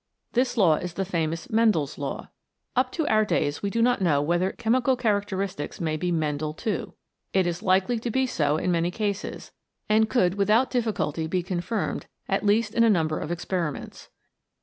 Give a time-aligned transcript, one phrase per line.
[0.33, 2.29] This law is the famous Mendel's Law.
[2.75, 6.95] Up to our days we do not know whether chemical characteristics may" mendel" too.
[7.33, 9.51] It is likely to be so in many cases,
[9.87, 14.09] and could without difficulty be confirmed at least in a number of experiments.